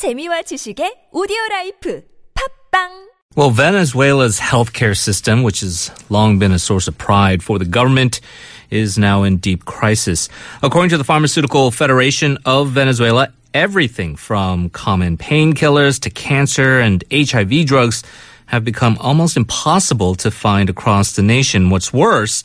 재미와 0.00 0.48
지식의 0.48 1.12
오디오 1.12 1.36
라이프 1.50 2.00
팝빵 2.32 3.10
Well, 3.36 3.50
Venezuela's 3.50 4.40
healthcare 4.40 4.96
system, 4.96 5.42
which 5.42 5.60
has 5.60 5.92
long 6.08 6.38
been 6.38 6.52
a 6.52 6.58
source 6.58 6.88
of 6.88 6.96
pride 6.96 7.42
for 7.42 7.58
the 7.58 7.68
government, 7.68 8.22
is 8.70 8.96
now 8.96 9.24
in 9.24 9.36
deep 9.36 9.66
crisis. 9.66 10.30
According 10.62 10.88
to 10.90 10.96
the 10.96 11.04
Pharmaceutical 11.04 11.70
Federation 11.70 12.38
of 12.46 12.70
Venezuela, 12.70 13.28
everything 13.52 14.16
from 14.16 14.70
common 14.70 15.18
painkillers 15.18 16.00
to 16.00 16.08
cancer 16.08 16.80
and 16.80 17.04
HIV 17.12 17.66
drugs 17.66 18.02
have 18.46 18.64
become 18.64 18.96
almost 19.00 19.36
impossible 19.36 20.14
to 20.24 20.30
find 20.30 20.70
across 20.70 21.12
the 21.12 21.22
nation. 21.22 21.68
What's 21.68 21.92
worse, 21.92 22.42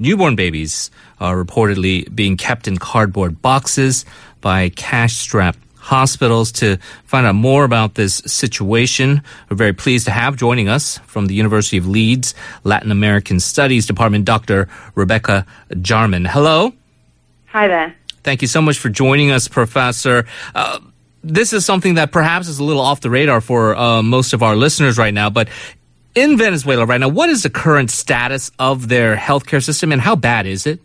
newborn 0.00 0.34
babies 0.34 0.90
are 1.20 1.36
reportedly 1.36 2.12
being 2.12 2.36
kept 2.36 2.66
in 2.66 2.78
cardboard 2.78 3.40
boxes 3.40 4.04
by 4.40 4.70
cash-strapped 4.70 5.60
hospitals 5.86 6.50
to 6.50 6.78
find 7.04 7.26
out 7.26 7.36
more 7.36 7.64
about 7.64 7.94
this 7.94 8.16
situation. 8.26 9.22
We're 9.48 9.56
very 9.56 9.72
pleased 9.72 10.06
to 10.06 10.10
have 10.10 10.36
joining 10.36 10.68
us 10.68 10.98
from 11.06 11.26
the 11.26 11.34
University 11.34 11.76
of 11.78 11.86
Leeds 11.86 12.34
Latin 12.64 12.90
American 12.90 13.38
Studies 13.38 13.86
Department, 13.86 14.24
Dr. 14.24 14.68
Rebecca 14.96 15.46
Jarman. 15.80 16.24
Hello. 16.24 16.72
Hi 17.46 17.68
there. 17.68 17.94
Thank 18.24 18.42
you 18.42 18.48
so 18.48 18.60
much 18.60 18.78
for 18.78 18.88
joining 18.88 19.30
us, 19.30 19.46
Professor. 19.46 20.26
Uh, 20.56 20.80
this 21.22 21.52
is 21.52 21.64
something 21.64 21.94
that 21.94 22.10
perhaps 22.10 22.48
is 22.48 22.58
a 22.58 22.64
little 22.64 22.82
off 22.82 23.00
the 23.00 23.10
radar 23.10 23.40
for 23.40 23.76
uh, 23.76 24.02
most 24.02 24.32
of 24.32 24.42
our 24.42 24.56
listeners 24.56 24.98
right 24.98 25.14
now, 25.14 25.30
but 25.30 25.48
in 26.16 26.36
Venezuela 26.36 26.84
right 26.84 26.98
now, 26.98 27.08
what 27.08 27.28
is 27.28 27.44
the 27.44 27.50
current 27.50 27.92
status 27.92 28.50
of 28.58 28.88
their 28.88 29.14
healthcare 29.14 29.62
system 29.62 29.92
and 29.92 30.00
how 30.00 30.16
bad 30.16 30.46
is 30.46 30.66
it? 30.66 30.80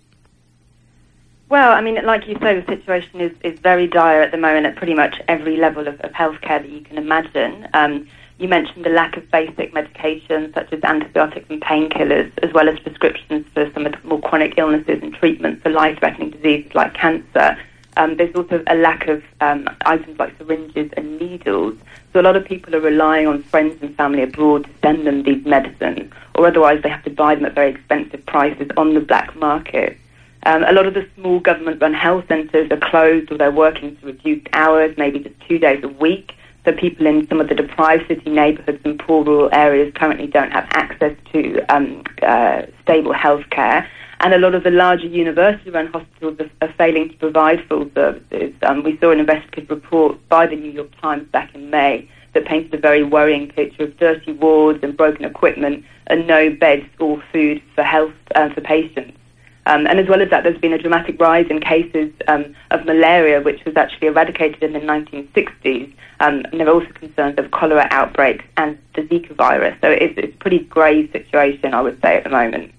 Well, 1.51 1.73
I 1.73 1.81
mean, 1.81 2.01
like 2.05 2.29
you 2.29 2.37
say, 2.41 2.57
the 2.57 2.65
situation 2.65 3.19
is, 3.19 3.33
is 3.43 3.59
very 3.59 3.85
dire 3.85 4.21
at 4.21 4.31
the 4.31 4.37
moment 4.37 4.67
at 4.67 4.77
pretty 4.77 4.93
much 4.93 5.19
every 5.27 5.57
level 5.57 5.85
of, 5.85 5.99
of 5.99 6.13
healthcare 6.13 6.61
that 6.61 6.69
you 6.69 6.79
can 6.79 6.97
imagine. 6.97 7.67
Um, 7.73 8.07
you 8.39 8.47
mentioned 8.47 8.85
the 8.85 8.89
lack 8.89 9.17
of 9.17 9.29
basic 9.31 9.73
medications 9.73 10.53
such 10.53 10.71
as 10.71 10.81
antibiotics 10.81 11.47
and 11.49 11.61
painkillers, 11.61 12.31
as 12.41 12.53
well 12.53 12.69
as 12.69 12.79
prescriptions 12.79 13.45
for 13.53 13.69
some 13.73 13.85
of 13.85 13.91
the 13.91 14.07
more 14.07 14.21
chronic 14.21 14.53
illnesses 14.55 14.99
and 15.03 15.13
treatment 15.13 15.61
for 15.61 15.67
life-threatening 15.67 16.29
diseases 16.29 16.73
like 16.73 16.93
cancer. 16.93 17.57
Um, 17.97 18.15
there's 18.15 18.33
also 18.33 18.63
a 18.67 18.75
lack 18.75 19.09
of 19.09 19.21
um, 19.41 19.67
items 19.85 20.17
like 20.17 20.37
syringes 20.37 20.89
and 20.95 21.19
needles. 21.19 21.77
So 22.13 22.21
a 22.21 22.23
lot 22.23 22.37
of 22.37 22.45
people 22.45 22.77
are 22.77 22.79
relying 22.79 23.27
on 23.27 23.43
friends 23.43 23.77
and 23.81 23.93
family 23.97 24.23
abroad 24.23 24.63
to 24.63 24.69
send 24.81 25.05
them 25.05 25.23
these 25.23 25.45
medicines, 25.45 26.13
or 26.33 26.47
otherwise 26.47 26.81
they 26.81 26.87
have 26.87 27.03
to 27.03 27.09
buy 27.09 27.35
them 27.35 27.43
at 27.43 27.55
very 27.55 27.71
expensive 27.71 28.25
prices 28.25 28.69
on 28.77 28.93
the 28.93 29.01
black 29.01 29.35
market. 29.35 29.97
Um, 30.43 30.63
a 30.63 30.71
lot 30.71 30.87
of 30.87 30.93
the 30.93 31.07
small 31.15 31.39
government-run 31.39 31.93
health 31.93 32.25
centres 32.27 32.71
are 32.71 32.77
closed 32.77 33.31
or 33.31 33.37
they're 33.37 33.51
working 33.51 33.95
to 33.97 34.05
reduce 34.07 34.41
hours, 34.53 34.95
maybe 34.97 35.19
just 35.19 35.35
two 35.47 35.59
days 35.59 35.83
a 35.83 35.87
week. 35.87 36.33
So 36.65 36.71
people 36.71 37.07
in 37.07 37.27
some 37.27 37.39
of 37.39 37.49
the 37.49 37.55
deprived 37.55 38.07
city 38.07 38.29
neighbourhoods 38.29 38.81
and 38.83 38.99
poor 38.99 39.23
rural 39.23 39.49
areas 39.51 39.93
currently 39.95 40.27
don't 40.27 40.51
have 40.51 40.67
access 40.71 41.15
to 41.31 41.59
um, 41.73 42.03
uh, 42.21 42.63
stable 42.83 43.13
health 43.13 43.49
care. 43.49 43.87
And 44.19 44.33
a 44.35 44.37
lot 44.37 44.53
of 44.53 44.63
the 44.63 44.69
larger 44.69 45.07
university-run 45.07 45.87
hospitals 45.87 46.39
are, 46.39 46.67
are 46.67 46.73
failing 46.73 47.09
to 47.09 47.15
provide 47.17 47.65
full 47.67 47.89
services. 47.95 48.53
Um, 48.61 48.83
we 48.83 48.97
saw 48.97 49.11
an 49.11 49.19
investigative 49.19 49.69
report 49.71 50.17
by 50.29 50.45
the 50.45 50.55
New 50.55 50.71
York 50.71 50.89
Times 51.01 51.27
back 51.31 51.53
in 51.55 51.71
May 51.71 52.07
that 52.33 52.45
painted 52.45 52.73
a 52.73 52.77
very 52.77 53.03
worrying 53.03 53.47
picture 53.47 53.83
of 53.83 53.97
dirty 53.97 54.31
wards 54.31 54.79
and 54.83 54.95
broken 54.95 55.25
equipment 55.25 55.83
and 56.07 56.27
no 56.27 56.49
beds 56.51 56.85
or 56.99 57.21
food 57.31 57.61
for 57.73 57.83
health 57.83 58.13
uh, 58.35 58.49
for 58.49 58.61
patients. 58.61 59.17
Um, 59.65 59.85
and 59.85 59.99
as 59.99 60.07
well 60.07 60.21
as 60.21 60.29
that, 60.31 60.43
there's 60.43 60.57
been 60.57 60.73
a 60.73 60.77
dramatic 60.77 61.19
rise 61.19 61.45
in 61.49 61.59
cases 61.59 62.11
um, 62.27 62.55
of 62.71 62.85
malaria, 62.85 63.41
which 63.41 63.63
was 63.65 63.77
actually 63.77 64.07
eradicated 64.07 64.63
in 64.63 64.73
the 64.73 64.79
1960s. 64.79 65.93
Um, 66.19 66.45
and 66.51 66.59
there 66.59 66.67
are 66.67 66.73
also 66.73 66.91
concerns 66.93 67.37
of 67.37 67.51
cholera 67.51 67.87
outbreaks 67.91 68.45
and 68.57 68.77
the 68.95 69.03
Zika 69.03 69.35
virus. 69.35 69.77
So 69.81 69.89
it's, 69.89 70.13
it's 70.17 70.33
a 70.33 70.37
pretty 70.37 70.59
grave 70.59 71.09
situation, 71.11 71.73
I 71.73 71.81
would 71.81 72.01
say, 72.01 72.17
at 72.17 72.23
the 72.23 72.29
moment 72.29 72.73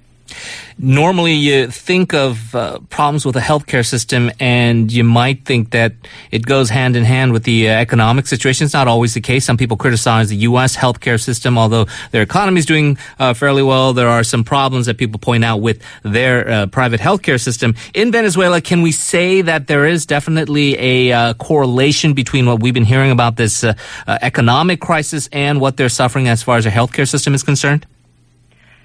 normally 0.78 1.34
you 1.34 1.68
think 1.68 2.12
of 2.12 2.54
uh, 2.54 2.78
problems 2.90 3.24
with 3.24 3.34
the 3.34 3.40
healthcare 3.40 3.86
system 3.86 4.30
and 4.40 4.90
you 4.90 5.04
might 5.04 5.44
think 5.44 5.70
that 5.70 5.94
it 6.30 6.44
goes 6.44 6.70
hand 6.70 6.96
in 6.96 7.04
hand 7.04 7.32
with 7.32 7.44
the 7.44 7.68
uh, 7.68 7.72
economic 7.72 8.26
situation. 8.26 8.64
It's 8.64 8.74
not 8.74 8.88
always 8.88 9.14
the 9.14 9.20
case. 9.20 9.44
Some 9.44 9.56
people 9.56 9.76
criticize 9.76 10.28
the 10.28 10.36
U.S. 10.36 10.76
healthcare 10.76 11.20
system, 11.20 11.58
although 11.58 11.86
their 12.10 12.22
economy 12.22 12.58
is 12.58 12.66
doing 12.66 12.98
uh, 13.18 13.34
fairly 13.34 13.62
well. 13.62 13.92
There 13.92 14.08
are 14.08 14.24
some 14.24 14.44
problems 14.44 14.86
that 14.86 14.98
people 14.98 15.18
point 15.18 15.44
out 15.44 15.58
with 15.58 15.82
their 16.02 16.48
uh, 16.48 16.66
private 16.66 17.00
healthcare 17.00 17.40
system. 17.40 17.74
In 17.94 18.10
Venezuela, 18.12 18.60
can 18.60 18.82
we 18.82 18.92
say 18.92 19.42
that 19.42 19.66
there 19.66 19.86
is 19.86 20.06
definitely 20.06 20.78
a 20.78 21.12
uh, 21.12 21.34
correlation 21.34 22.14
between 22.14 22.46
what 22.46 22.60
we've 22.60 22.74
been 22.74 22.84
hearing 22.84 23.10
about 23.10 23.36
this 23.36 23.64
uh, 23.64 23.74
economic 24.06 24.80
crisis 24.80 25.28
and 25.32 25.60
what 25.60 25.76
they're 25.76 25.88
suffering 25.88 26.28
as 26.28 26.42
far 26.42 26.56
as 26.56 26.64
their 26.64 26.72
healthcare 26.72 27.08
system 27.08 27.34
is 27.34 27.42
concerned? 27.42 27.86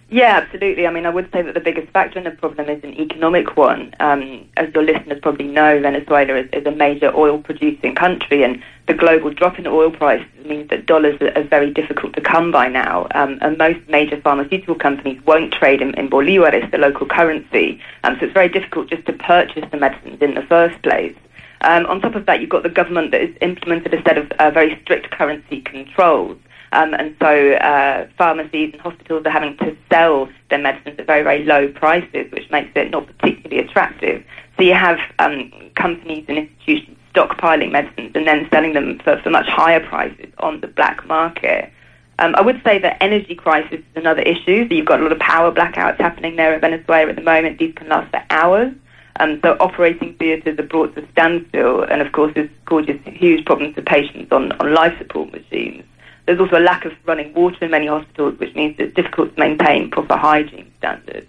Yeah, 0.10 0.40
absolutely. 0.42 0.88
I 0.88 0.92
mean, 0.92 1.06
I 1.06 1.10
would 1.10 1.30
say 1.34 1.42
that 1.42 1.54
the 1.54 1.60
biggest 1.60 1.90
factor 1.92 2.18
in 2.18 2.24
the 2.24 2.32
problem 2.32 2.70
is 2.70 2.82
an 2.82 2.94
economic 2.94 3.58
one. 3.58 3.94
Um, 4.00 4.48
as 4.56 4.74
your 4.74 4.84
listeners 4.84 5.20
probably 5.22 5.48
know, 5.48 5.82
Venezuela 5.82 6.36
is, 6.36 6.50
is, 6.54 6.66
a 6.66 6.72
major 6.72 7.14
oil 7.14 7.40
producing 7.40 7.94
country, 7.94 8.42
and 8.44 8.64
the 8.88 8.94
global 8.94 9.32
drop 9.32 9.60
in 9.60 9.68
oil 9.68 9.92
prices 9.92 10.26
means 10.46 10.70
that 10.70 10.86
dollars 10.86 11.20
are, 11.20 11.38
are 11.38 11.44
very 11.44 11.74
difficult 11.74 12.14
to 12.14 12.22
come 12.22 12.54
by 12.54 12.70
now. 12.70 13.08
Um, 13.16 13.38
and 13.42 13.58
most 13.58 13.80
major 13.90 14.22
pharmaceutical 14.22 14.76
companies 14.76 15.22
won't 15.26 15.54
trade 15.54 15.82
in, 15.82 15.94
in 15.96 16.10
bolivares, 16.10 16.72
the 16.72 16.78
local 16.78 17.06
currency. 17.06 17.82
Um, 18.06 18.16
so 18.18 18.28
it's 18.28 18.34
very 18.34 18.50
difficult 18.50 18.90
just 18.90 19.06
to 19.08 19.14
purchase 19.14 19.66
the 19.72 19.78
medicines 19.78 20.22
in 20.22 20.36
the 20.36 20.44
first 20.44 20.82
place. 20.84 21.16
Um, 21.62 21.86
on 21.88 22.00
top 22.00 22.16
of 22.16 22.26
that, 22.28 22.40
you've 22.40 22.50
got 22.50 22.64
the 22.64 22.70
government 22.70 23.12
that 23.12 23.20
has 23.20 23.32
implemented 23.42 23.94
a 23.94 24.02
set 24.04 24.18
of 24.18 24.32
uh, 24.40 24.52
very 24.52 24.80
strict 24.84 25.12
currency 25.12 25.60
controls. 25.62 26.38
Um, 26.74 26.94
and 26.94 27.16
so 27.20 27.54
uh, 27.54 28.08
pharmacies 28.18 28.74
and 28.74 28.82
hospitals 28.82 29.26
are 29.26 29.32
having 29.32 29.58
to 29.58 29.76
sell 29.92 30.30
their 30.50 30.60
medicines 30.60 31.00
at 31.00 31.06
very, 31.06 31.24
very 31.24 31.44
low 31.46 31.70
prices, 31.70 32.32
which 32.32 32.50
makes 32.52 32.72
it 32.76 32.92
not 32.92 33.08
particularly 33.08 33.64
attractive. 33.64 34.24
So 34.58 34.64
you 34.64 34.74
have 34.74 35.00
um, 35.20 35.52
companies 35.76 36.26
and 36.28 36.38
institutions 36.38 36.98
stockpiling 37.14 37.72
medicines 37.72 38.12
and 38.14 38.28
then 38.28 38.48
selling 38.52 38.74
them 38.74 39.00
for, 39.04 39.20
for 39.22 39.30
much 39.30 39.48
higher 39.48 39.80
prices 39.80 40.32
on 40.40 40.62
the 40.62 40.68
black 40.68 41.06
market. 41.08 41.72
Um, 42.20 42.36
I 42.36 42.42
would 42.42 42.62
say 42.64 42.80
that 42.80 43.02
energy 43.02 43.36
crisis 43.36 43.80
is 43.80 43.96
another 43.96 44.22
issue. 44.22 44.68
So 44.68 44.74
you've 44.74 44.86
got 44.86 45.00
a 45.00 45.04
lot 45.04 45.12
of 45.12 45.20
power 45.20 45.52
blackouts 45.52 45.98
happening 45.98 46.36
there 46.36 46.54
in 46.54 46.62
Venezuela 46.62 47.10
at 47.10 47.16
the 47.16 47.22
moment. 47.22 47.60
These 47.60 47.74
can 47.76 47.90
last 47.90 48.10
for 48.12 48.24
hours. 48.30 48.74
Um, 49.20 49.40
so 49.44 49.58
operating 49.60 50.16
theatres 50.16 50.60
are 50.60 50.64
brought 50.64 50.96
to 50.96 51.04
a 51.04 51.12
standstill, 51.12 51.82
and 51.84 52.02
of 52.02 52.12
course, 52.12 52.34
this 52.36 52.50
causes 52.66 53.00
huge 53.06 53.46
problems 53.46 53.74
for 53.74 53.82
patients 53.82 54.32
on, 54.32 54.52
on 54.54 54.74
life 54.76 54.96
support 55.00 55.32
machines. 55.32 55.84
There's 56.28 56.42
also 56.42 56.60
a 56.60 56.60
lack 56.60 56.84
of 56.84 56.92
running 57.06 57.34
water 57.34 57.64
in 57.64 57.72
many 57.72 57.88
hospitals, 57.88 58.38
which 58.38 58.54
means 58.54 58.76
it's 58.78 58.94
difficult 58.94 59.34
to 59.34 59.40
maintain 59.40 59.90
proper 59.90 60.18
hygiene 60.18 60.70
standards. 60.78 61.26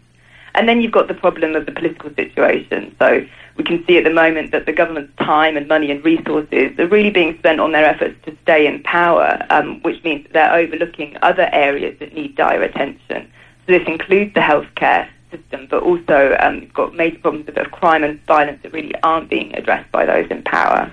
And 0.56 0.68
then 0.68 0.80
you've 0.80 0.92
got 0.92 1.06
the 1.06 1.14
problem 1.14 1.54
of 1.54 1.66
the 1.66 1.72
political 1.72 2.12
situation. 2.14 2.94
So 2.98 3.24
we 3.56 3.62
can 3.62 3.84
see 3.86 3.96
at 3.96 4.02
the 4.02 4.10
moment 4.10 4.50
that 4.50 4.66
the 4.66 4.72
government's 4.72 5.14
time 5.16 5.56
and 5.56 5.68
money 5.68 5.92
and 5.92 6.04
resources 6.04 6.76
are 6.80 6.88
really 6.88 7.10
being 7.10 7.38
spent 7.38 7.60
on 7.60 7.70
their 7.70 7.84
efforts 7.84 8.16
to 8.24 8.36
stay 8.42 8.66
in 8.66 8.82
power, 8.82 9.46
um, 9.50 9.80
which 9.82 10.02
means 10.02 10.26
they're 10.32 10.52
overlooking 10.52 11.16
other 11.22 11.48
areas 11.52 11.96
that 12.00 12.12
need 12.12 12.34
dire 12.34 12.62
attention. 12.64 13.30
So 13.66 13.78
this 13.78 13.86
includes 13.86 14.34
the 14.34 14.40
healthcare 14.40 15.08
system, 15.30 15.68
but 15.70 15.84
also 15.84 16.36
um, 16.40 16.68
got 16.74 16.92
major 16.92 17.18
problems 17.18 17.48
of 17.48 17.70
crime 17.70 18.02
and 18.02 18.20
violence 18.24 18.60
that 18.64 18.72
really 18.72 18.94
aren't 19.04 19.30
being 19.30 19.54
addressed 19.54 19.92
by 19.92 20.06
those 20.06 20.28
in 20.28 20.42
power. 20.42 20.90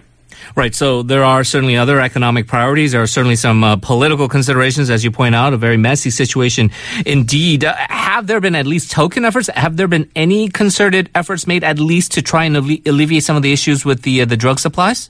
Right. 0.55 0.73
So 0.75 1.03
there 1.03 1.23
are 1.23 1.43
certainly 1.43 1.77
other 1.77 1.99
economic 1.99 2.47
priorities. 2.47 2.91
There 2.91 3.01
are 3.01 3.07
certainly 3.07 3.35
some 3.35 3.63
uh, 3.63 3.75
political 3.77 4.27
considerations, 4.27 4.89
as 4.89 5.03
you 5.03 5.11
point 5.11 5.35
out, 5.35 5.53
a 5.53 5.57
very 5.57 5.77
messy 5.77 6.09
situation 6.09 6.71
indeed. 7.05 7.65
Uh, 7.65 7.75
have 7.89 8.27
there 8.27 8.39
been 8.39 8.55
at 8.55 8.65
least 8.65 8.91
token 8.91 9.25
efforts? 9.25 9.47
Have 9.55 9.77
there 9.77 9.87
been 9.87 10.09
any 10.15 10.49
concerted 10.49 11.09
efforts 11.15 11.47
made 11.47 11.63
at 11.63 11.79
least 11.79 12.13
to 12.13 12.21
try 12.21 12.45
and 12.45 12.57
alle- 12.57 12.81
alleviate 12.85 13.23
some 13.23 13.35
of 13.35 13.43
the 13.43 13.53
issues 13.53 13.85
with 13.85 14.03
the 14.03 14.21
uh, 14.21 14.25
the 14.25 14.37
drug 14.37 14.59
supplies? 14.59 15.09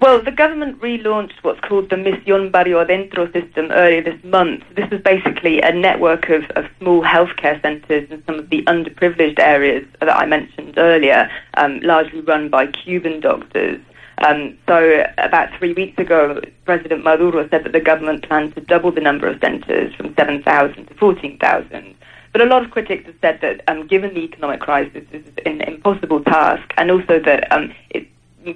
Well, 0.00 0.22
the 0.22 0.30
government 0.30 0.80
relaunched 0.80 1.42
what's 1.42 1.60
called 1.60 1.90
the 1.90 1.96
Misión 1.96 2.50
Barrio 2.50 2.82
Adentro 2.82 3.30
system 3.34 3.70
earlier 3.70 4.02
this 4.02 4.24
month. 4.24 4.64
This 4.74 4.88
is 4.90 5.02
basically 5.02 5.60
a 5.60 5.72
network 5.72 6.30
of, 6.30 6.44
of 6.56 6.64
small 6.78 7.02
healthcare 7.02 7.60
centres 7.60 8.10
in 8.10 8.24
some 8.24 8.38
of 8.38 8.48
the 8.48 8.62
underprivileged 8.62 9.38
areas 9.38 9.86
that 10.00 10.08
I 10.08 10.24
mentioned 10.24 10.78
earlier, 10.78 11.30
um, 11.58 11.80
largely 11.80 12.22
run 12.22 12.48
by 12.48 12.68
Cuban 12.68 13.20
doctors. 13.20 13.78
Um, 14.26 14.56
so 14.66 15.04
about 15.18 15.50
three 15.58 15.74
weeks 15.74 15.98
ago, 15.98 16.40
President 16.64 17.04
Maduro 17.04 17.46
said 17.50 17.64
that 17.64 17.72
the 17.72 17.80
government 17.80 18.26
planned 18.26 18.54
to 18.54 18.62
double 18.62 18.92
the 18.92 19.02
number 19.02 19.26
of 19.26 19.38
centres 19.40 19.94
from 19.96 20.14
7,000 20.14 20.86
to 20.86 20.94
14,000. 20.94 21.94
But 22.32 22.40
a 22.40 22.46
lot 22.46 22.64
of 22.64 22.70
critics 22.70 23.04
have 23.04 23.16
said 23.20 23.40
that 23.42 23.60
um, 23.68 23.86
given 23.86 24.14
the 24.14 24.20
economic 24.20 24.60
crisis, 24.60 25.04
this 25.12 25.26
is 25.26 25.34
an 25.44 25.60
impossible 25.60 26.24
task, 26.24 26.72
and 26.78 26.90
also 26.90 27.18
that 27.20 27.52
um, 27.52 27.74
it's 27.90 28.08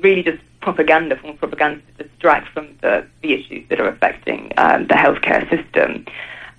really 0.03 0.23
just 0.23 0.39
propaganda, 0.65 1.15
from 1.17 1.37
propaganda 1.37 1.81
to 1.99 2.05
distract 2.05 2.49
from 2.49 2.67
the, 2.81 3.07
the 3.23 3.35
issues 3.35 3.69
that 3.69 3.79
are 3.79 3.89
affecting 3.89 4.51
um, 4.57 4.87
the 4.89 4.95
healthcare 4.95 5.43
system. 5.49 6.07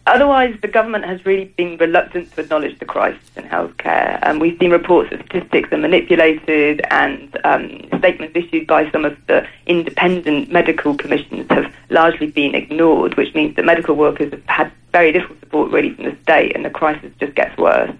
otherwise, 0.06 0.56
the 0.62 0.68
government 0.68 1.04
has 1.04 1.26
really 1.26 1.46
been 1.58 1.76
reluctant 1.78 2.32
to 2.32 2.42
acknowledge 2.42 2.78
the 2.78 2.86
crisis 2.86 3.30
in 3.36 3.44
healthcare. 3.44 4.20
And 4.22 4.40
we've 4.40 4.58
seen 4.60 4.72
reports 4.72 5.10
that 5.10 5.26
statistics 5.26 5.74
are 5.74 5.78
manipulated, 5.78 6.82
and 6.92 7.36
um, 7.44 7.66
statements 7.98 8.36
issued 8.36 8.68
by 8.68 8.90
some 8.92 9.04
of 9.04 9.18
the 9.26 9.48
independent 9.66 10.52
medical 10.52 10.96
commissions 10.96 11.48
have 11.50 11.74
largely 11.90 12.28
been 12.28 12.54
ignored, 12.54 13.18
which 13.18 13.34
means 13.34 13.56
that 13.56 13.66
medical 13.66 13.96
workers 13.96 14.32
have 14.32 14.46
had 14.46 14.72
very 14.92 15.12
little 15.12 15.36
support 15.40 15.72
really 15.72 15.94
from 15.96 16.06
the 16.06 16.18
state, 16.22 16.56
and 16.56 16.64
the 16.64 16.70
crisis 16.70 17.12
just 17.20 17.34
gets 17.36 17.58
worse 17.58 17.92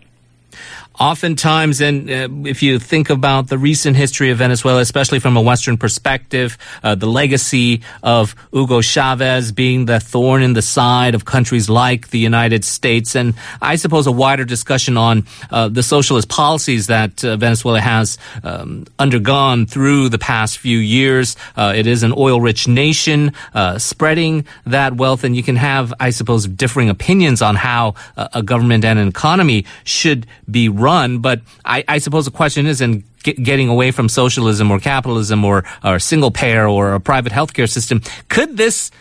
oftentimes, 1.00 1.82
and 1.82 2.10
uh, 2.10 2.28
if 2.50 2.64
you 2.64 2.80
think 2.80 3.10
about 3.10 3.48
the 3.48 3.58
recent 3.58 3.98
history 3.98 4.32
of 4.32 4.38
Venezuela, 4.38 4.82
especially 4.82 5.20
from 5.20 5.38
a 5.38 5.42
Western 5.42 5.78
perspective, 5.78 6.58
uh, 6.84 6.96
the 6.96 7.06
legacy 7.06 7.82
of 8.02 8.36
Hugo 8.52 8.82
Chavez 8.82 9.52
being 9.52 9.86
the 9.86 10.00
thorn 10.00 10.42
in 10.42 10.54
the 10.54 10.62
side 10.62 11.16
of 11.16 11.26
countries 11.26 11.70
like 11.70 12.10
the 12.10 12.20
United 12.20 12.64
States, 12.64 13.16
and 13.16 13.34
I 13.62 13.76
suppose 13.76 14.08
a 14.08 14.12
wider 14.12 14.46
discussion 14.46 14.98
on 14.98 15.26
uh, 15.52 15.68
the 15.68 15.84
socialist 15.84 16.30
policies 16.30 16.88
that 16.88 17.24
uh, 17.24 17.38
Venezuela 17.38 17.82
has 17.82 18.18
um, 18.44 18.86
undergone 18.98 19.66
through 19.66 20.10
the 20.10 20.20
past 20.20 20.58
few 20.58 20.78
years. 20.78 21.36
Uh, 21.56 21.74
it 21.76 21.88
is 21.88 22.04
an 22.04 22.14
oil-rich 22.16 22.68
nation, 22.68 23.34
uh, 23.54 23.78
spreading 23.78 24.46
that 24.66 24.96
wealth, 24.96 25.24
and 25.24 25.36
you 25.36 25.44
can 25.44 25.58
have, 25.58 25.94
I 26.00 26.10
suppose, 26.12 26.48
differing 26.48 26.90
opinions 26.90 27.42
on 27.42 27.56
how 27.56 27.96
a 28.16 28.42
government 28.42 28.86
and 28.86 28.98
an 28.98 29.08
economy 29.08 29.66
should 29.84 30.26
be 30.50 30.70
run 30.70 30.85
run. 30.86 31.20
But 31.20 31.42
I, 31.64 31.84
I 31.88 31.98
suppose 32.00 32.26
the 32.26 32.38
question 32.42 32.66
is 32.66 32.80
in 32.82 33.04
getting 33.24 33.70
away 33.70 33.90
from 33.92 34.08
socialism 34.08 34.72
or 34.72 34.80
capitalism 34.80 35.44
or, 35.44 35.64
or 35.84 36.00
single 36.00 36.32
payer 36.32 36.68
or 36.68 36.94
a 36.94 37.00
private 37.00 37.34
healthcare 37.34 37.70
system. 37.70 38.02
Could 38.30 38.58
this 38.58 38.92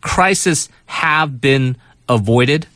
crisis 0.00 0.68
have 0.86 1.40
been 1.40 1.76
avoided? 2.08 2.66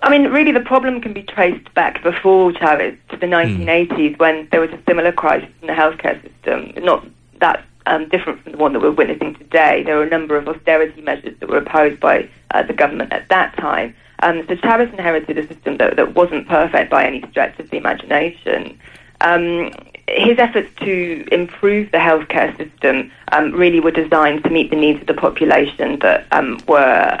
I 0.00 0.10
mean, 0.10 0.30
really, 0.30 0.52
the 0.52 0.60
problem 0.60 1.00
can 1.00 1.12
be 1.12 1.24
traced 1.24 1.72
back 1.74 2.02
before 2.04 2.52
Chavez 2.52 2.96
to 3.10 3.16
the 3.16 3.26
1980s 3.26 4.14
mm. 4.14 4.18
when 4.18 4.48
there 4.52 4.60
was 4.60 4.70
a 4.70 4.80
similar 4.86 5.10
crisis 5.10 5.50
in 5.60 5.66
the 5.66 5.72
healthcare 5.72 6.22
system. 6.22 6.84
Not 6.84 7.04
that 7.40 7.64
um, 7.86 8.08
different 8.08 8.42
from 8.42 8.52
the 8.52 8.58
one 8.58 8.72
that 8.74 8.80
we're 8.80 8.92
witnessing 8.92 9.34
today. 9.34 9.82
There 9.82 9.96
were 9.96 10.04
a 10.04 10.10
number 10.10 10.36
of 10.36 10.46
austerity 10.46 11.00
measures 11.00 11.36
that 11.40 11.48
were 11.48 11.58
opposed 11.58 11.98
by 12.00 12.28
uh, 12.52 12.62
the 12.62 12.74
government 12.74 13.12
at 13.12 13.28
that 13.30 13.56
time. 13.56 13.94
Um, 14.20 14.44
so 14.48 14.56
Chavez 14.56 14.90
inherited 14.90 15.38
a 15.38 15.46
system 15.46 15.76
that, 15.76 15.96
that 15.96 16.14
wasn't 16.14 16.48
perfect 16.48 16.90
by 16.90 17.04
any 17.04 17.22
stretch 17.30 17.58
of 17.58 17.70
the 17.70 17.76
imagination. 17.76 18.78
Um, 19.20 19.72
his 20.08 20.38
efforts 20.38 20.70
to 20.80 21.26
improve 21.30 21.90
the 21.92 21.98
healthcare 21.98 22.56
system 22.56 23.10
um, 23.32 23.52
really 23.52 23.80
were 23.80 23.90
designed 23.90 24.42
to 24.44 24.50
meet 24.50 24.70
the 24.70 24.76
needs 24.76 25.00
of 25.00 25.06
the 25.06 25.14
population 25.14 25.98
that 26.00 26.26
um, 26.32 26.58
were 26.66 26.78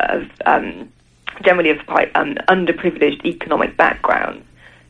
of, 0.08 0.30
um, 0.46 0.90
generally 1.42 1.70
of 1.70 1.84
quite 1.86 2.10
um, 2.14 2.34
underprivileged 2.48 3.24
economic 3.24 3.76
backgrounds. 3.76 4.44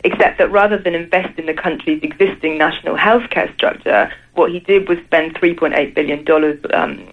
Except 0.04 0.38
that 0.38 0.50
rather 0.52 0.78
than 0.78 0.94
invest 0.94 1.36
in 1.40 1.46
the 1.46 1.54
country's 1.54 2.00
existing 2.04 2.56
national 2.56 2.96
healthcare 2.96 3.52
structure, 3.54 4.12
what 4.34 4.52
he 4.52 4.60
did 4.60 4.88
was 4.88 4.98
spend 5.00 5.34
$3.8 5.34 5.92
billion, 5.92 6.24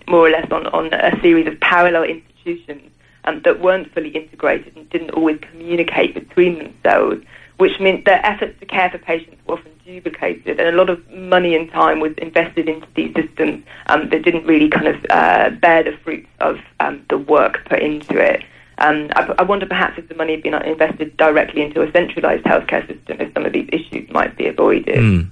more 0.08 0.28
or 0.28 0.30
less, 0.30 0.50
on, 0.52 0.68
on 0.68 0.94
a 0.94 1.20
series 1.20 1.48
of 1.48 1.60
parallel 1.62 2.04
institutions 2.04 2.92
um, 3.26 3.42
that 3.44 3.60
weren't 3.60 3.92
fully 3.94 4.10
integrated 4.10 4.76
and 4.76 4.90
didn't 4.90 5.12
always 5.12 5.40
communicate 5.52 6.14
between 6.14 6.58
themselves, 6.60 7.24
which 7.58 7.80
meant 7.80 8.06
their 8.06 8.26
efforts 8.26 8.60
to 8.60 8.66
care 8.66 8.90
for 8.90 8.98
patients 8.98 9.38
were 9.46 9.56
often 9.56 9.72
duplicated, 9.86 10.60
and 10.60 10.68
a 10.68 10.78
lot 10.78 10.90
of 10.90 11.10
money 11.12 11.56
and 11.56 11.70
time 11.72 12.00
was 12.00 12.14
invested 12.18 12.68
into 12.68 12.88
these 12.96 13.14
systems 13.16 13.64
um, 13.88 14.10
that 14.10 14.24
didn't 14.24 14.46
really 14.46 14.70
kind 14.70 14.88
of 14.88 15.06
uh, 15.10 15.50
bear 15.52 15.84
the 15.84 15.96
fruits 16.04 16.28
of 16.40 16.60
um, 16.80 17.06
the 17.10 17.18
work 17.18 17.64
put 17.66 17.80
into 17.80 18.18
it. 18.20 18.44
Um, 18.78 19.10
I, 19.16 19.34
I, 19.40 19.44
wonder 19.44 19.66
perhaps 19.66 19.98
if 19.98 20.10
the 20.10 20.16
money 20.16 20.34
had 20.34 20.44
been 20.44 20.54
invested 20.54 21.16
directly 21.16 21.62
into 21.62 21.82
a 21.82 21.90
centralised 21.94 22.44
healthcare 22.44 22.86
system, 22.86 23.22
if 23.22 23.34
some 23.34 23.46
of 23.46 23.54
these 23.54 23.70
issues 23.72 24.10
might 24.10 24.38
be 24.38 24.48
avoided. 24.48 24.98
Mm. 24.98 25.30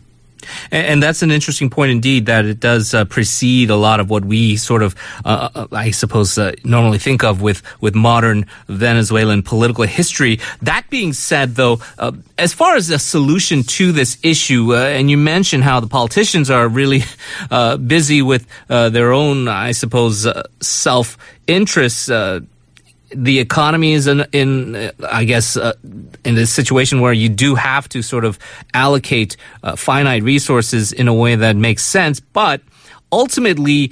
And, 0.71 1.03
that's 1.03 1.21
an 1.21 1.31
interesting 1.31 1.69
point 1.69 1.91
indeed 1.91 2.27
that 2.27 2.45
it 2.45 2.61
does 2.61 2.93
uh, 2.93 3.03
precede 3.03 3.69
a 3.69 3.75
lot 3.75 3.99
of 3.99 4.09
what 4.09 4.23
we 4.23 4.55
sort 4.55 4.81
of, 4.81 4.95
uh, 5.25 5.49
uh, 5.53 5.67
I 5.73 5.91
suppose, 5.91 6.37
uh, 6.37 6.53
normally 6.63 6.97
think 6.97 7.23
of 7.23 7.41
with, 7.41 7.61
with 7.81 7.93
modern 7.93 8.45
Venezuelan 8.69 9.43
political 9.43 9.83
history. 9.83 10.39
That 10.61 10.89
being 10.89 11.11
said, 11.11 11.55
though, 11.55 11.81
uh, 11.99 12.13
as 12.37 12.53
far 12.53 12.75
as 12.75 12.89
a 12.89 12.99
solution 12.99 13.63
to 13.63 13.91
this 13.91 14.17
issue, 14.23 14.73
uh, 14.73 14.85
and 14.85 15.11
you 15.11 15.17
mentioned 15.17 15.65
how 15.65 15.81
the 15.81 15.87
politicians 15.87 16.49
are 16.49 16.69
really 16.69 17.03
busy 17.85 18.21
with 18.21 18.47
their 18.67 19.11
own, 19.11 19.47
I 19.47 19.73
suppose, 19.73 20.25
self 20.61 21.17
interests 21.47 22.09
the 23.15 23.39
economy 23.39 23.93
is 23.93 24.07
in, 24.07 24.25
in 24.31 24.91
I 25.07 25.23
guess, 25.25 25.57
uh, 25.57 25.73
in 26.25 26.35
this 26.35 26.51
situation 26.51 27.01
where 27.01 27.13
you 27.13 27.29
do 27.29 27.55
have 27.55 27.87
to 27.89 28.01
sort 28.01 28.25
of 28.25 28.39
allocate 28.73 29.37
uh, 29.63 29.75
finite 29.75 30.23
resources 30.23 30.91
in 30.91 31.07
a 31.07 31.13
way 31.13 31.35
that 31.35 31.55
makes 31.55 31.83
sense. 31.83 32.19
But 32.19 32.61
ultimately, 33.11 33.91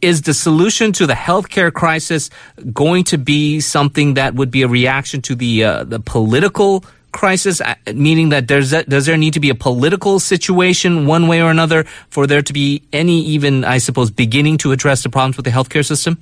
is 0.00 0.22
the 0.22 0.34
solution 0.34 0.92
to 0.92 1.06
the 1.06 1.14
healthcare 1.14 1.72
crisis 1.72 2.30
going 2.72 3.04
to 3.04 3.18
be 3.18 3.60
something 3.60 4.14
that 4.14 4.34
would 4.34 4.50
be 4.50 4.62
a 4.62 4.68
reaction 4.68 5.20
to 5.22 5.34
the 5.34 5.64
uh, 5.64 5.84
the 5.84 6.00
political 6.00 6.84
crisis, 7.12 7.60
uh, 7.60 7.74
meaning 7.94 8.28
that 8.28 8.48
there's 8.48 8.72
a, 8.72 8.84
does 8.84 9.06
there 9.06 9.16
need 9.16 9.34
to 9.34 9.40
be 9.40 9.50
a 9.50 9.54
political 9.54 10.20
situation 10.20 11.06
one 11.06 11.26
way 11.26 11.42
or 11.42 11.50
another 11.50 11.84
for 12.10 12.26
there 12.26 12.42
to 12.42 12.52
be 12.52 12.82
any 12.92 13.22
even 13.22 13.64
I 13.64 13.78
suppose 13.78 14.10
beginning 14.10 14.58
to 14.58 14.72
address 14.72 15.02
the 15.02 15.08
problems 15.08 15.36
with 15.36 15.44
the 15.44 15.50
healthcare 15.50 15.84
system? 15.84 16.20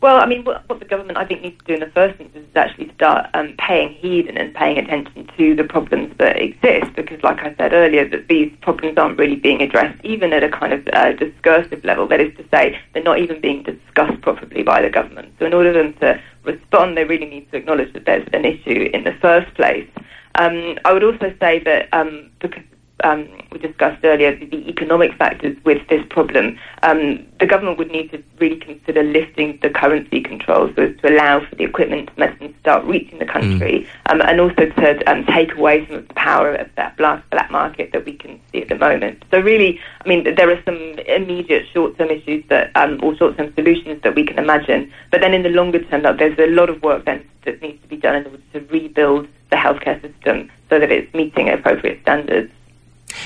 Well, 0.00 0.20
I 0.20 0.26
mean, 0.26 0.44
what, 0.44 0.68
what, 0.68 0.80
the 0.80 0.84
government 0.84 1.16
I 1.16 1.24
think 1.24 1.40
needs 1.42 1.58
to 1.60 1.64
do 1.64 1.74
in 1.74 1.80
the 1.80 1.92
first 1.94 2.20
instance 2.20 2.46
is 2.50 2.56
actually 2.56 2.92
start 2.94 3.30
um, 3.32 3.54
paying 3.58 3.94
heed 3.94 4.26
and, 4.28 4.36
and, 4.36 4.54
paying 4.54 4.76
attention 4.76 5.30
to 5.38 5.54
the 5.54 5.64
problems 5.64 6.14
that 6.18 6.36
exist, 6.40 6.94
because, 6.94 7.22
like 7.22 7.38
I 7.40 7.54
said 7.56 7.72
earlier, 7.72 8.06
that 8.08 8.28
these 8.28 8.52
problems 8.60 8.98
aren't 8.98 9.18
really 9.18 9.36
being 9.36 9.62
addressed 9.62 10.04
even 10.04 10.32
at 10.32 10.42
a 10.42 10.50
kind 10.50 10.72
of 10.74 10.86
uh, 10.92 11.12
discursive 11.12 11.82
level. 11.84 12.06
That 12.06 12.20
is 12.20 12.36
to 12.36 12.44
say, 12.50 12.78
they're 12.92 13.02
not 13.02 13.18
even 13.18 13.40
being 13.40 13.62
discussed 13.62 14.20
properly 14.20 14.62
by 14.62 14.82
the 14.82 14.90
government. 14.90 15.32
So, 15.38 15.46
in 15.46 15.54
order 15.54 15.72
for 15.72 15.82
them 15.82 15.94
to 15.94 16.20
respond, 16.42 16.96
they 16.96 17.04
really 17.04 17.26
need 17.26 17.50
to 17.52 17.56
acknowledge 17.56 17.92
that 17.94 18.04
there's 18.04 18.28
an 18.34 18.44
issue 18.44 18.90
in 18.92 19.04
the 19.04 19.14
first 19.22 19.54
place. 19.54 19.88
Um, 20.34 20.78
I 20.84 20.92
would 20.92 21.04
also 21.04 21.32
say 21.40 21.60
that 21.60 21.88
um, 21.92 22.30
because 22.40 22.64
um, 23.02 23.28
we 23.50 23.58
discussed 23.58 24.04
earlier, 24.04 24.36
the, 24.36 24.68
economic 24.68 25.14
factors 25.14 25.56
with 25.64 25.86
this 25.88 26.04
problem, 26.10 26.58
um, 26.82 27.26
the 27.40 27.46
government 27.46 27.78
would 27.78 27.90
need 27.90 28.10
to 28.12 28.22
really 28.38 28.56
consider 28.56 29.02
lifting 29.02 29.58
the 29.62 29.70
currency 29.70 30.20
controls 30.20 30.74
so 30.76 30.82
as 30.82 30.96
to 31.00 31.12
allow 31.12 31.44
for 31.44 31.54
the 31.56 31.64
equipment 31.64 32.16
medicine 32.16 32.52
to 32.52 32.58
start 32.60 32.84
reaching 32.84 33.18
the 33.18 33.26
country, 33.26 33.86
mm. 34.06 34.12
um, 34.12 34.20
and 34.22 34.40
also 34.40 34.66
to 34.66 35.10
um, 35.10 35.24
take 35.26 35.54
away 35.54 35.86
some 35.86 35.96
of 35.96 36.08
the 36.08 36.14
power 36.14 36.54
of 36.54 36.68
that 36.76 36.96
black, 36.96 37.28
black 37.30 37.50
market 37.50 37.92
that 37.92 38.04
we 38.04 38.14
can 38.14 38.40
see 38.52 38.62
at 38.62 38.68
the 38.68 38.76
moment. 38.76 39.24
So 39.30 39.40
really, 39.40 39.80
I 40.04 40.08
mean, 40.08 40.24
there 40.36 40.50
are 40.50 40.62
some 40.64 40.76
immediate 41.06 41.66
short-term 41.72 42.10
issues 42.10 42.44
that, 42.48 42.70
um, 42.76 43.00
or 43.02 43.16
short-term 43.16 43.52
solutions 43.54 44.02
that 44.02 44.14
we 44.14 44.24
can 44.24 44.38
imagine, 44.38 44.92
but 45.10 45.20
then 45.20 45.34
in 45.34 45.42
the 45.42 45.48
longer 45.48 45.82
term, 45.84 46.02
there's 46.02 46.38
a 46.38 46.46
lot 46.48 46.70
of 46.70 46.82
work 46.82 47.04
then 47.04 47.24
that 47.44 47.60
needs 47.60 47.80
to 47.82 47.88
be 47.88 47.96
done 47.96 48.16
in 48.16 48.26
order 48.26 48.42
to 48.52 48.60
rebuild 48.72 49.28
the 49.50 49.56
healthcare 49.56 50.00
system 50.00 50.50
so 50.70 50.78
that 50.78 50.90
it's 50.90 51.12
meeting 51.14 51.48
appropriate 51.48 52.00
standards. 52.02 52.50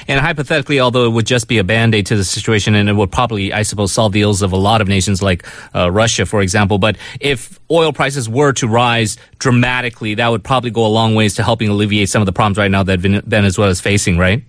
And 0.07 0.21
hypothetically, 0.21 0.81
although 0.81 1.07
it 1.07 1.11
would 1.11 1.27
just 1.27 1.49
be 1.49 1.59
a 1.59 1.65
band 1.65 1.95
aid 1.95 2.07
to 2.07 2.17
the 2.17 2.25
situation 2.25 2.75
and 2.75 2.89
it 2.89 2.95
would 2.95 3.11
probably, 3.11 3.53
I 3.53 3.63
suppose, 3.63 3.93
solve 3.93 4.13
the 4.13 4.23
ills 4.23 4.43
of 4.43 4.53
a 4.53 4.57
lot 4.57 4.81
of 4.81 4.89
nations 4.89 5.23
like 5.23 5.47
uh, 5.75 5.91
Russia, 5.91 6.27
for 6.27 6.41
example, 6.41 6.79
but 6.79 6.97
if 7.21 7.59
oil 7.71 7.93
prices 7.93 8.29
were 8.29 8.53
to 8.53 8.69
rise 8.69 9.17
dramatically, 9.39 10.15
that 10.15 10.29
would 10.29 10.45
probably 10.45 10.71
go 10.71 10.87
a 10.87 10.89
long 10.89 11.15
ways 11.15 11.35
to 11.35 11.43
helping 11.43 11.69
alleviate 11.69 12.09
some 12.09 12.23
of 12.23 12.27
the 12.27 12.33
problems 12.33 12.59
right 12.59 12.71
now 12.71 12.83
that 12.83 13.01
Venezuela 13.01 13.71
is 13.71 13.81
facing, 13.81 14.19
right? 14.19 14.43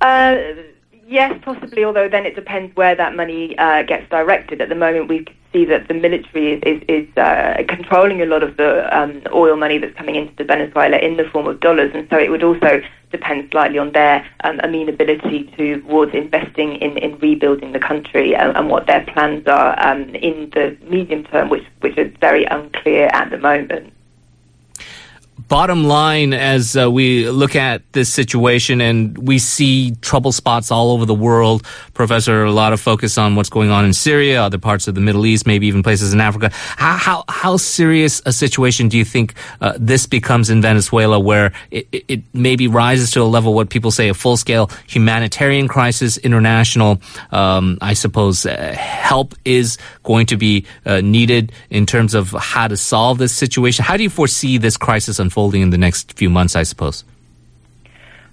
Uh, 0.00 0.36
yes, 1.06 1.38
possibly, 1.42 1.84
although 1.84 2.08
then 2.08 2.26
it 2.26 2.34
depends 2.34 2.74
where 2.76 2.94
that 2.94 3.14
money 3.16 3.56
uh, 3.58 3.82
gets 3.82 4.08
directed. 4.10 4.60
At 4.60 4.68
the 4.68 4.74
moment, 4.74 5.08
we 5.08 5.26
see 5.52 5.64
that 5.66 5.88
the 5.88 5.94
military 5.94 6.54
is, 6.54 6.62
is, 6.64 6.82
is 6.88 7.16
uh, 7.16 7.62
controlling 7.68 8.20
a 8.20 8.26
lot 8.26 8.42
of 8.42 8.56
the 8.56 8.96
um, 8.96 9.22
oil 9.32 9.56
money 9.56 9.78
that's 9.78 9.96
coming 9.96 10.16
into 10.16 10.44
Venezuela 10.44 10.98
in 10.98 11.16
the 11.16 11.24
form 11.24 11.46
of 11.46 11.60
dollars, 11.60 11.92
and 11.94 12.08
so 12.10 12.18
it 12.18 12.30
would 12.30 12.42
also 12.42 12.82
depend 13.16 13.48
slightly 13.50 13.78
on 13.78 13.92
their 13.92 14.26
um, 14.44 14.60
amenability 14.60 15.44
towards 15.56 16.14
investing 16.14 16.76
in, 16.76 16.98
in 16.98 17.18
rebuilding 17.18 17.72
the 17.72 17.78
country 17.78 18.34
and, 18.34 18.56
and 18.56 18.68
what 18.68 18.86
their 18.86 19.04
plans 19.12 19.46
are 19.46 19.72
um, 19.86 20.14
in 20.14 20.50
the 20.50 20.76
medium 20.88 21.24
term, 21.24 21.48
which, 21.48 21.64
which 21.80 21.96
is 21.96 22.12
very 22.20 22.44
unclear 22.44 23.08
at 23.12 23.30
the 23.30 23.38
moment. 23.38 23.92
Bottom 25.48 25.84
line, 25.84 26.32
as 26.32 26.76
uh, 26.76 26.90
we 26.90 27.30
look 27.30 27.54
at 27.54 27.82
this 27.92 28.12
situation 28.12 28.80
and 28.80 29.16
we 29.16 29.38
see 29.38 29.94
trouble 30.00 30.32
spots 30.32 30.70
all 30.70 30.90
over 30.90 31.06
the 31.06 31.14
world, 31.14 31.64
Professor, 31.94 32.44
a 32.44 32.50
lot 32.50 32.72
of 32.72 32.80
focus 32.80 33.16
on 33.16 33.36
what's 33.36 33.48
going 33.48 33.70
on 33.70 33.84
in 33.84 33.92
Syria, 33.92 34.42
other 34.42 34.58
parts 34.58 34.88
of 34.88 34.94
the 34.94 35.00
Middle 35.00 35.24
East, 35.24 35.46
maybe 35.46 35.66
even 35.68 35.82
places 35.82 36.12
in 36.12 36.20
Africa. 36.20 36.50
How 36.52 36.96
how, 36.96 37.24
how 37.28 37.56
serious 37.56 38.20
a 38.26 38.32
situation 38.32 38.88
do 38.88 38.98
you 38.98 39.04
think 39.04 39.34
uh, 39.60 39.74
this 39.78 40.06
becomes 40.06 40.50
in 40.50 40.60
Venezuela, 40.62 41.20
where 41.20 41.52
it, 41.70 41.86
it 41.92 42.22
maybe 42.34 42.66
rises 42.66 43.12
to 43.12 43.22
a 43.22 43.24
level 43.24 43.54
what 43.54 43.70
people 43.70 43.90
say 43.90 44.08
a 44.08 44.14
full 44.14 44.36
scale 44.36 44.68
humanitarian 44.88 45.68
crisis, 45.68 46.18
international, 46.18 47.00
um, 47.30 47.78
I 47.80 47.94
suppose, 47.94 48.44
uh, 48.44 48.74
help 48.76 49.34
is 49.44 49.78
going 50.02 50.26
to 50.26 50.36
be 50.36 50.66
uh, 50.84 51.00
needed 51.00 51.52
in 51.70 51.86
terms 51.86 52.14
of 52.14 52.30
how 52.32 52.66
to 52.66 52.76
solve 52.76 53.18
this 53.18 53.32
situation. 53.32 53.84
How 53.84 53.96
do 53.96 54.02
you 54.02 54.10
foresee 54.10 54.58
this 54.58 54.76
crisis 54.76 55.20
unfolding 55.20 55.35
in 55.36 55.70
the 55.70 55.78
next 55.78 56.12
few 56.14 56.30
months? 56.30 56.56
I 56.56 56.64
suppose. 56.64 57.04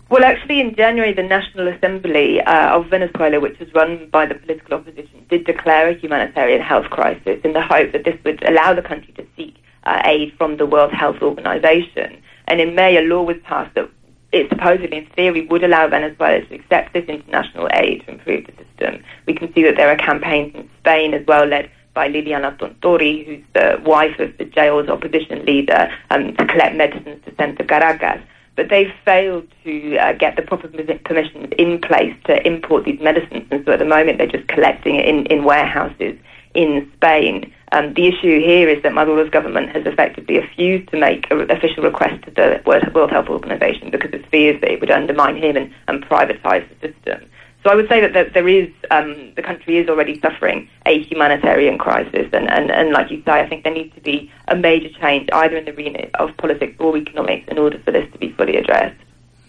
Well, 0.09 0.23
actually, 0.23 0.59
in 0.59 0.75
January, 0.75 1.11
the 1.13 1.23
National 1.23 1.67
Assembly 1.67 2.39
uh, 2.41 2.77
of 2.77 2.87
Venezuela, 2.87 3.39
which 3.39 3.59
is 3.59 3.73
run 3.73 4.09
by 4.11 4.27
the 4.27 4.35
political 4.35 4.75
opposition, 4.75 5.25
did 5.29 5.45
declare 5.45 5.89
a 5.89 5.93
humanitarian 5.95 6.61
health 6.61 6.89
crisis 6.91 7.39
in 7.43 7.53
the 7.53 7.61
hope 7.61 7.93
that 7.93 8.05
this 8.05 8.17
would 8.23 8.43
allow 8.47 8.73
the 8.73 8.83
country 8.83 9.11
to 9.13 9.25
seek 9.35 9.55
uh, 9.85 10.01
aid 10.05 10.31
from 10.37 10.57
the 10.57 10.67
World 10.67 10.93
Health 10.93 11.21
Organization. 11.21 12.21
And 12.47 12.61
in 12.61 12.75
May, 12.75 12.97
a 12.97 13.01
law 13.01 13.23
was 13.23 13.37
passed 13.43 13.73
that 13.73 13.89
it 14.31 14.49
supposedly, 14.49 14.97
in 14.97 15.05
theory, 15.15 15.47
would 15.47 15.63
allow 15.63 15.87
Venezuela 15.87 16.41
to 16.45 16.55
accept 16.55 16.93
this 16.93 17.05
international 17.05 17.67
aid 17.73 18.03
to 18.05 18.11
improve 18.11 18.45
the 18.45 18.53
system. 18.63 19.03
We 19.25 19.33
can 19.33 19.53
see 19.53 19.63
that 19.63 19.77
there 19.77 19.89
are 19.89 19.97
campaigns 19.97 20.53
in 20.55 20.69
Spain 20.79 21.13
as 21.13 21.25
well, 21.25 21.45
led 21.45 21.71
by 21.93 22.09
Liliana 22.09 22.57
Tintori, 22.57 23.25
who's 23.25 23.43
the 23.53 23.81
wife 23.85 24.19
of 24.19 24.37
the 24.37 24.45
jail's 24.45 24.89
opposition 24.89 25.45
leader, 25.45 25.91
um, 26.09 26.35
to 26.35 26.45
collect 26.45 26.75
medicines 26.75 27.23
to 27.25 27.35
send 27.35 27.57
to 27.57 27.63
Caracas. 27.63 28.21
But 28.55 28.69
they've 28.69 28.93
failed 29.03 29.47
to 29.63 29.97
uh, 29.97 30.13
get 30.13 30.35
the 30.35 30.43
proper 30.43 30.67
permissions 30.67 31.53
in 31.57 31.81
place 31.81 32.15
to 32.25 32.45
import 32.47 32.85
these 32.85 32.99
medicines, 33.01 33.47
and 33.49 33.65
so 33.65 33.71
at 33.71 33.79
the 33.79 33.85
moment 33.85 34.19
they're 34.19 34.27
just 34.27 34.47
collecting 34.47 34.95
it 34.95 35.07
in, 35.07 35.25
in 35.27 35.43
warehouses 35.43 36.17
in 36.53 36.91
Spain. 36.95 37.51
Um, 37.71 37.93
the 37.95 38.07
issue 38.07 38.39
here 38.39 38.69
is 38.69 38.83
that 38.83 38.93
Maduro's 38.93 39.31
government 39.31 39.69
has 39.69 39.85
effectively 39.87 40.37
refused 40.37 40.89
to 40.91 40.99
make 40.99 41.29
an 41.31 41.49
official 41.49 41.83
request 41.83 42.23
to 42.25 42.31
the 42.31 42.61
World 42.93 43.09
Health 43.09 43.29
Organization 43.29 43.89
because 43.89 44.11
it 44.13 44.29
fears 44.29 44.61
that 44.61 44.69
it 44.69 44.79
would 44.79 44.91
undermine 44.91 45.37
him 45.37 45.57
and, 45.57 45.73
and 45.87 46.05
privatize 46.05 46.67
the 46.69 46.89
system. 46.89 47.27
So 47.63 47.69
I 47.69 47.75
would 47.75 47.87
say 47.87 48.05
that 48.05 48.33
there 48.33 48.47
is, 48.47 48.69
um, 48.91 49.33
the 49.35 49.41
country 49.41 49.77
is 49.77 49.87
already 49.87 50.19
suffering 50.19 50.69
a 50.85 51.01
humanitarian 51.01 51.77
crisis, 51.77 52.27
and, 52.33 52.49
and, 52.49 52.69
and 52.69 52.91
like 52.91 53.09
you 53.09 53.23
say, 53.25 53.31
I 53.31 53.47
think 53.47 53.63
there 53.63 53.73
needs 53.73 53.95
to 53.95 54.01
be 54.01 54.29
a 54.49 54.55
major 54.55 54.89
change 54.99 55.29
either 55.31 55.55
in 55.55 55.65
the 55.65 55.73
arena 55.73 56.09
of 56.15 56.35
politics 56.37 56.75
or 56.79 56.97
economics 56.97 57.47
in 57.47 57.57
order 57.57 57.79
for 57.79 57.91
this 57.91 58.11
to 58.11 58.17
be 58.17 58.33
fully 58.33 58.57
addressed. 58.57 58.99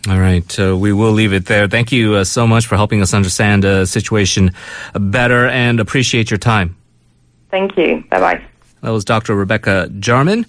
All 0.08 0.20
right, 0.20 0.60
uh, 0.60 0.76
we 0.76 0.92
will 0.92 1.12
leave 1.12 1.32
it 1.32 1.46
there. 1.46 1.66
Thank 1.66 1.90
you 1.90 2.14
uh, 2.14 2.24
so 2.24 2.46
much 2.46 2.66
for 2.66 2.76
helping 2.76 3.00
us 3.00 3.14
understand 3.14 3.64
the 3.64 3.86
situation 3.86 4.52
better 4.92 5.48
and 5.48 5.80
appreciate 5.80 6.30
your 6.30 6.38
time. 6.38 6.76
Thank 7.50 7.76
you. 7.76 8.04
Bye 8.10 8.20
bye. 8.20 8.44
That 8.82 8.90
was 8.90 9.04
Dr. 9.04 9.34
Rebecca 9.34 9.88
Jarman. 9.98 10.42